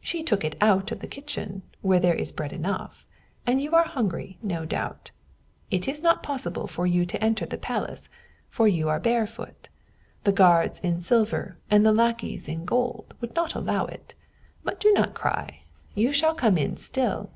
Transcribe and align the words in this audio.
She 0.00 0.22
took 0.22 0.44
it 0.44 0.54
out 0.60 0.92
of 0.92 1.00
the 1.00 1.08
kitchen, 1.08 1.62
where 1.80 1.98
there 1.98 2.14
is 2.14 2.30
bread 2.30 2.52
enough, 2.52 3.08
and 3.44 3.60
you 3.60 3.72
are 3.74 3.82
hungry, 3.82 4.38
no 4.40 4.64
doubt. 4.64 5.10
It 5.72 5.88
is 5.88 6.00
not 6.04 6.22
possible 6.22 6.68
for 6.68 6.86
you 6.86 7.04
to 7.04 7.20
enter 7.20 7.46
the 7.46 7.58
palace, 7.58 8.08
for 8.48 8.68
you 8.68 8.88
are 8.88 9.00
barefoot; 9.00 9.70
the 10.22 10.30
guards 10.30 10.78
in 10.84 11.00
silver 11.00 11.58
and 11.68 11.84
the 11.84 11.90
lackeys 11.92 12.46
in 12.46 12.64
gold 12.64 13.14
would 13.20 13.34
not 13.34 13.56
allow 13.56 13.86
it: 13.86 14.14
but 14.62 14.78
do 14.78 14.92
not 14.92 15.14
cry, 15.14 15.62
you 15.96 16.12
shall 16.12 16.36
come 16.36 16.56
in 16.56 16.76
still. 16.76 17.32